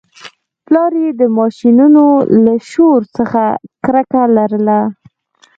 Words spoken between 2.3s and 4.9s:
له شور څخه کرکه لرله